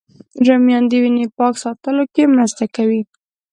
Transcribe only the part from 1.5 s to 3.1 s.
ساتلو کې مرسته کوي